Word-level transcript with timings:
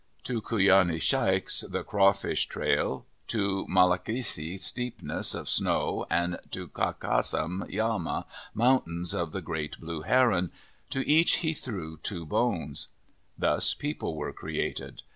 To 0.23 0.41
Kuyani 0.41 0.99
Shaiks, 0.99 1.61
the 1.69 1.83
crawfish 1.83 2.47
trail, 2.47 3.05
to 3.27 3.67
Molaiksi, 3.69 4.57
steepness 4.59 5.35
of 5.35 5.47
snow, 5.47 6.07
and 6.09 6.39
to 6.49 6.69
Kakasam 6.69 7.69
Yama, 7.69 8.25
mountain 8.55 9.03
of 9.13 9.31
the 9.31 9.43
great 9.43 9.79
blue 9.79 10.01
heron, 10.01 10.51
to 10.89 11.07
each 11.07 11.35
he 11.45 11.53
threw 11.53 11.97
two 11.97 12.25
bones. 12.25 12.87
Thus 13.37 13.75
people 13.75 14.15
were 14.15 14.33
created. 14.33 15.03